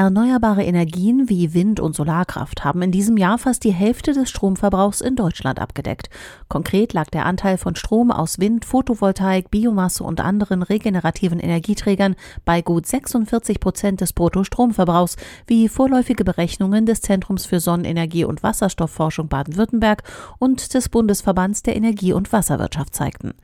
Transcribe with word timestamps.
Erneuerbare 0.00 0.64
Energien 0.64 1.28
wie 1.28 1.52
Wind- 1.52 1.78
und 1.78 1.94
Solarkraft 1.94 2.64
haben 2.64 2.80
in 2.80 2.90
diesem 2.90 3.18
Jahr 3.18 3.36
fast 3.36 3.64
die 3.64 3.70
Hälfte 3.70 4.14
des 4.14 4.30
Stromverbrauchs 4.30 5.02
in 5.02 5.14
Deutschland 5.14 5.60
abgedeckt. 5.60 6.08
Konkret 6.48 6.94
lag 6.94 7.10
der 7.10 7.26
Anteil 7.26 7.58
von 7.58 7.76
Strom 7.76 8.10
aus 8.10 8.38
Wind, 8.38 8.64
Photovoltaik, 8.64 9.50
Biomasse 9.50 10.02
und 10.02 10.22
anderen 10.22 10.62
regenerativen 10.62 11.38
Energieträgern 11.38 12.16
bei 12.46 12.62
gut 12.62 12.86
46 12.86 13.60
Prozent 13.60 14.00
des 14.00 14.14
Bruttostromverbrauchs, 14.14 15.16
wie 15.46 15.68
vorläufige 15.68 16.24
Berechnungen 16.24 16.86
des 16.86 17.02
Zentrums 17.02 17.44
für 17.44 17.60
Sonnenenergie 17.60 18.24
und 18.24 18.42
Wasserstoffforschung 18.42 19.28
Baden-Württemberg 19.28 20.04
und 20.38 20.72
des 20.72 20.88
Bundesverbands 20.88 21.62
der 21.62 21.76
Energie- 21.76 22.14
und 22.14 22.32
Wasserwirtschaft 22.32 22.94
zeigten. 22.94 23.34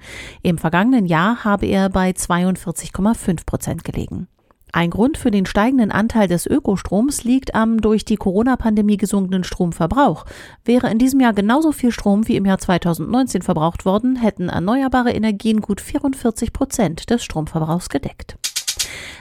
Im 0.41 0.57
vergangenen 0.57 1.05
Jahr 1.05 1.45
habe 1.45 1.67
er 1.67 1.91
bei 1.91 2.13
42,5 2.13 3.45
Prozent 3.45 3.85
gelegen. 3.85 4.29
Ein 4.73 4.91
Grund 4.91 5.17
für 5.17 5.31
den 5.31 5.47
steigenden 5.47 5.91
Anteil 5.91 6.29
des 6.29 6.47
Ökostroms 6.47 7.25
liegt 7.25 7.55
am 7.55 7.81
durch 7.81 8.05
die 8.05 8.17
Corona-Pandemie 8.17 8.97
gesunkenen 8.97 9.45
Stromverbrauch. 9.45 10.27
Wäre 10.65 10.91
in 10.91 10.99
diesem 10.99 11.21
Jahr 11.21 11.33
genauso 11.33 11.73
viel 11.73 11.93
Strom 11.93 12.29
wie 12.29 12.37
im 12.37 12.45
Jahr 12.45 12.59
2019 12.59 13.43
verbraucht 13.43 13.85
worden, 13.85 14.17
hätten 14.17 14.49
erneuerbare 14.49 15.13
Energien 15.13 15.61
gut 15.61 15.81
44 15.81 16.53
Prozent 16.53 17.09
des 17.11 17.25
Stromverbrauchs 17.25 17.89
gedeckt. 17.89 18.37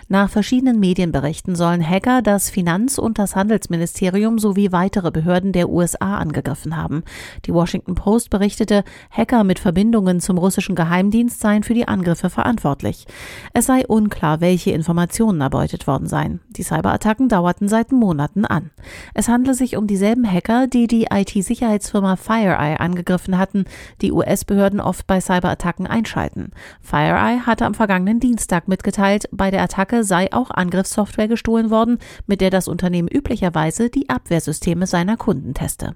Nach 0.07 0.29
verschiedenen 0.29 0.79
Medienberichten 0.79 1.55
sollen 1.55 1.87
Hacker 1.87 2.21
das 2.21 2.49
Finanz- 2.49 2.99
und 2.99 3.17
das 3.17 3.35
Handelsministerium 3.35 4.37
sowie 4.37 4.71
weitere 4.71 5.09
Behörden 5.09 5.51
der 5.51 5.69
USA 5.69 6.17
angegriffen 6.17 6.77
haben. 6.77 7.03
Die 7.45 7.53
Washington 7.53 7.95
Post 7.95 8.29
berichtete, 8.29 8.83
Hacker 9.09 9.43
mit 9.43 9.57
Verbindungen 9.57 10.19
zum 10.19 10.37
russischen 10.37 10.75
Geheimdienst 10.75 11.39
seien 11.39 11.63
für 11.63 11.73
die 11.73 11.87
Angriffe 11.87 12.29
verantwortlich. 12.29 13.07
Es 13.53 13.65
sei 13.65 13.85
unklar, 13.87 14.41
welche 14.41 14.71
Informationen 14.71 15.41
erbeutet 15.41 15.87
worden 15.87 16.07
seien. 16.07 16.39
Die 16.49 16.63
Cyberattacken 16.63 17.29
dauerten 17.29 17.67
seit 17.67 17.91
Monaten 17.91 18.45
an. 18.45 18.71
Es 19.13 19.27
handle 19.27 19.53
sich 19.53 19.75
um 19.75 19.87
dieselben 19.87 20.31
Hacker, 20.31 20.67
die 20.67 20.87
die 20.87 21.07
IT-Sicherheitsfirma 21.11 22.15
FireEye 22.15 22.79
angegriffen 22.79 23.37
hatten, 23.37 23.65
die 24.01 24.11
US-Behörden 24.11 24.79
oft 24.79 25.07
bei 25.07 25.19
Cyberattacken 25.19 25.87
einschalten. 25.87 26.51
FireEye 26.81 27.45
hatte 27.45 27.65
am 27.65 27.73
vergangenen 27.73 28.19
Dienstag 28.19 28.67
mitgeteilt, 28.67 29.27
bei 29.31 29.51
der 29.51 29.61
Attacke 29.65 30.03
sei 30.03 30.31
auch 30.31 30.51
Angriffssoftware 30.51 31.27
gestohlen 31.27 31.69
worden, 31.69 31.97
mit 32.27 32.39
der 32.39 32.51
das 32.51 32.67
Unternehmen 32.67 33.07
üblicherweise 33.07 33.89
die 33.89 34.09
Abwehrsysteme 34.09 34.87
seiner 34.87 35.17
Kunden 35.17 35.53
teste. 35.53 35.95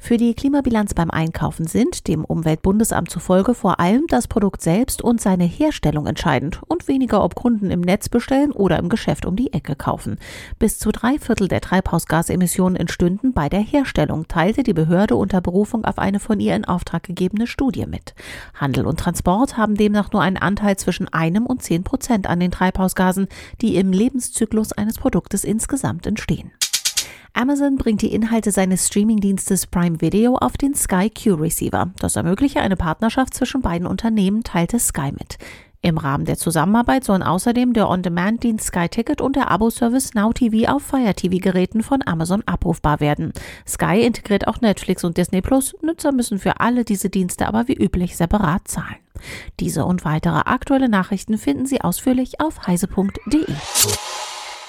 Für 0.00 0.16
die 0.16 0.32
Klimabilanz 0.32 0.94
beim 0.94 1.10
Einkaufen 1.10 1.66
sind 1.66 2.06
dem 2.06 2.24
Umweltbundesamt 2.24 3.10
zufolge 3.10 3.52
vor 3.52 3.78
allem 3.80 4.06
das 4.08 4.28
Produkt 4.28 4.62
selbst 4.62 5.02
und 5.02 5.20
seine 5.20 5.44
Herstellung 5.44 6.06
entscheidend 6.06 6.60
und 6.66 6.88
weniger 6.88 7.22
ob 7.22 7.34
Kunden 7.34 7.70
im 7.70 7.80
Netz 7.80 8.08
bestellen 8.08 8.52
oder 8.52 8.78
im 8.78 8.88
Geschäft 8.88 9.26
um 9.26 9.36
die 9.36 9.52
Ecke 9.52 9.74
kaufen. 9.74 10.18
Bis 10.58 10.78
zu 10.78 10.92
drei 10.92 11.18
Viertel 11.18 11.48
der 11.48 11.60
Treibhausgasemissionen 11.60 12.76
entstünden 12.76 13.32
bei 13.34 13.48
der 13.48 13.60
Herstellung, 13.60 14.28
teilte 14.28 14.62
die 14.62 14.72
Behörde 14.72 15.16
unter 15.16 15.40
Berufung 15.40 15.84
auf 15.84 15.98
eine 15.98 16.20
von 16.20 16.40
ihr 16.40 16.54
in 16.54 16.64
Auftrag 16.64 17.02
gegebene 17.02 17.46
Studie 17.46 17.84
mit. 17.84 18.14
Handel 18.54 18.86
und 18.86 19.00
Transport 19.00 19.58
haben 19.58 19.74
demnach 19.74 20.12
nur 20.12 20.22
einen 20.22 20.38
Anteil 20.38 20.76
zwischen 20.76 21.08
einem 21.08 21.44
und 21.44 21.62
zehn 21.62 21.82
Prozent 21.82 22.28
an 22.28 22.40
den 22.40 22.52
Treibhausgasen, 22.52 23.26
die 23.60 23.76
im 23.76 23.92
Lebenszyklus 23.92 24.72
eines 24.72 24.96
Produktes 24.96 25.44
insgesamt 25.44 26.06
entstehen. 26.06 26.52
Amazon 27.38 27.76
bringt 27.76 28.02
die 28.02 28.12
Inhalte 28.12 28.50
seines 28.50 28.88
Streamingdienstes 28.88 29.68
Prime 29.68 30.00
Video 30.00 30.34
auf 30.34 30.56
den 30.56 30.74
Sky 30.74 31.08
Q 31.08 31.34
Receiver. 31.34 31.92
Das 32.00 32.16
ermögliche 32.16 32.60
eine 32.60 32.74
Partnerschaft 32.74 33.32
zwischen 33.32 33.62
beiden 33.62 33.86
Unternehmen, 33.86 34.42
teilte 34.42 34.80
Sky 34.80 35.12
mit. 35.12 35.38
Im 35.80 35.98
Rahmen 35.98 36.24
der 36.24 36.36
Zusammenarbeit 36.36 37.04
sollen 37.04 37.22
außerdem 37.22 37.74
der 37.74 37.88
On-Demand-Dienst 37.88 38.66
Sky 38.66 38.88
Ticket 38.88 39.20
und 39.20 39.36
der 39.36 39.52
Abo-Service 39.52 40.14
Now 40.14 40.32
TV 40.32 40.68
auf 40.68 40.82
Fire 40.82 41.14
TV-Geräten 41.14 41.84
von 41.84 42.04
Amazon 42.04 42.42
abrufbar 42.44 42.98
werden. 42.98 43.32
Sky 43.64 44.02
integriert 44.02 44.48
auch 44.48 44.60
Netflix 44.60 45.04
und 45.04 45.16
Disney 45.16 45.40
Plus. 45.40 45.76
Nutzer 45.80 46.10
müssen 46.10 46.40
für 46.40 46.58
alle 46.58 46.84
diese 46.84 47.08
Dienste 47.08 47.46
aber 47.46 47.68
wie 47.68 47.76
üblich 47.76 48.16
separat 48.16 48.66
zahlen. 48.66 48.96
Diese 49.60 49.84
und 49.84 50.04
weitere 50.04 50.40
aktuelle 50.40 50.88
Nachrichten 50.88 51.38
finden 51.38 51.66
Sie 51.66 51.82
ausführlich 51.82 52.40
auf 52.40 52.66
heise.de. 52.66 53.46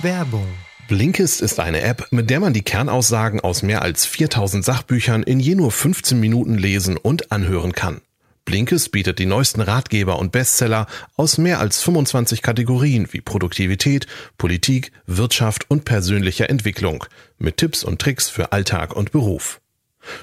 Werbung 0.04 0.46
Blinkist 0.90 1.42
ist 1.42 1.60
eine 1.60 1.82
App, 1.82 2.08
mit 2.10 2.32
der 2.32 2.40
man 2.40 2.52
die 2.52 2.64
Kernaussagen 2.64 3.42
aus 3.42 3.62
mehr 3.62 3.84
als 3.84 4.08
4000 4.08 4.66
Sachbüchern 4.66 5.22
in 5.22 5.40
je 5.40 5.54
nur 5.54 5.72
15 5.72 6.20
Minuten 6.20 6.58
lesen 6.58 6.98
und 6.98 7.32
anhören 7.32 7.74
kann. 7.74 8.02
Blinkist 8.44 8.92
bietet 8.92 9.20
die 9.20 9.28
neuesten 9.28 9.62
Ratgeber 9.62 10.18
und 10.18 10.32
Bestseller 10.32 10.88
aus 11.16 11.38
mehr 11.38 11.60
als 11.60 11.84
25 11.84 12.42
Kategorien 12.42 13.08
wie 13.12 13.22
Produktivität, 13.22 14.08
Politik, 14.40 14.92
Wirtschaft 15.06 15.70
und 15.70 15.86
persönlicher 15.86 16.50
Entwicklung 16.50 17.06
mit 17.38 17.58
Tipps 17.58 17.84
und 17.84 18.02
Tricks 18.02 18.28
für 18.28 18.52
Alltag 18.52 18.96
und 18.96 19.12
Beruf. 19.12 19.62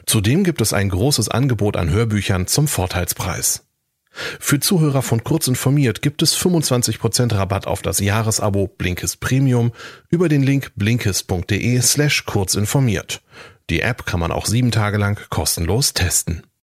Zudem 0.04 0.42
gibt 0.42 0.60
es 0.60 0.72
ein 0.72 0.88
großes 0.88 1.28
Angebot 1.28 1.76
an 1.76 1.90
Hörbüchern 1.90 2.48
zum 2.48 2.66
Vorteilspreis. 2.66 3.62
Für 4.40 4.60
Zuhörer 4.60 5.02
von 5.02 5.24
Kurz 5.24 5.48
informiert 5.48 6.02
gibt 6.02 6.22
es 6.22 6.36
25% 6.36 7.34
Rabatt 7.34 7.66
auf 7.66 7.82
das 7.82 7.98
Jahresabo 7.98 8.68
Blinkist 8.68 9.20
Premium 9.20 9.72
über 10.10 10.28
den 10.28 10.42
Link 10.42 10.72
blinkist.de 10.76 11.80
slash 11.80 12.24
kurzinformiert. 12.24 13.22
Die 13.68 13.80
App 13.80 14.06
kann 14.06 14.20
man 14.20 14.32
auch 14.32 14.46
sieben 14.46 14.70
Tage 14.70 14.96
lang 14.96 15.20
kostenlos 15.28 15.92
testen. 15.92 16.46